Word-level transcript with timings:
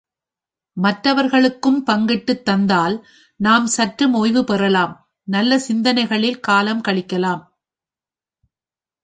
மற்றவர்களுக்கும் 0.77 1.85
பங்கிட்டுத் 1.85 2.45
தந்தால் 2.45 2.95
நாம் 3.39 3.67
சற்று 3.67 4.11
ஓய்வு 4.11 4.43
பெறலாம் 4.43 4.93
நல்ல 5.27 5.59
சிந்தனைகளில் 5.59 6.39
காலம் 6.39 6.81
கழிக்கலாம். 6.81 7.43